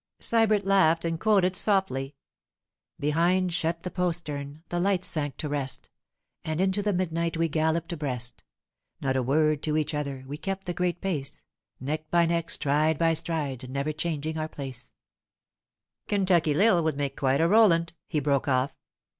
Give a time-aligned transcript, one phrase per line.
[0.19, 2.15] Sybert laughed and quoted softly:—
[2.99, 5.91] 'Behind shut the postern, the lights sank to rest,
[6.43, 8.43] And into the midnight we galloped abreast.
[8.99, 11.43] Not a word to each other; we kept the great pace—
[11.79, 14.91] Neck by neck, stride by stride, never changing our place——
[16.07, 18.75] Kentucky Lil would make quite a Roland,' he broke off.